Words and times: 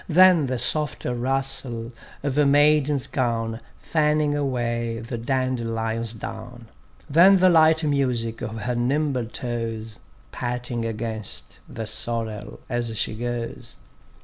Than 0.09 0.47
the 0.47 0.57
soft 0.57 1.05
rustle 1.05 1.91
of 2.23 2.35
a 2.35 2.43
maiden's 2.43 3.05
gown 3.05 3.59
Fanning 3.77 4.35
away 4.35 4.99
the 4.99 5.19
dandelion's 5.19 6.13
down; 6.13 6.65
Than 7.07 7.37
the 7.37 7.49
light 7.49 7.83
music 7.83 8.41
of 8.41 8.61
her 8.63 8.73
nimble 8.73 9.27
toes 9.27 9.99
Patting 10.31 10.85
against 10.85 11.59
the 11.69 11.85
sorrel 11.85 12.61
as 12.67 12.97
she 12.97 13.13
goes. 13.13 13.75